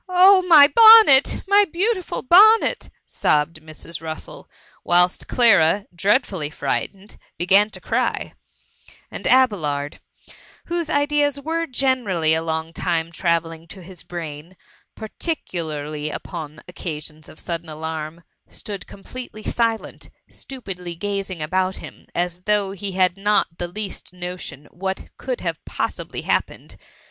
[0.07, 0.43] 282 THE MUMMY.
[0.43, 1.43] ^^ Ob) my bonnet!
[1.47, 4.01] my beautiful bonnet V sobbed Mrs.
[4.01, 4.47] Bussel;
[4.83, 8.33] whilst Clara, dreadfully frightened, began to cry;
[9.11, 9.99] and Abelard,
[10.65, 14.55] whose ideas were generally a long time travelling to his brain,
[14.95, 22.71] particularly upoa occasions of sudden alarm, stood completely silent, stupidly gazing about him, as though
[22.71, 26.75] he had not the least notion what could possibly have «happened.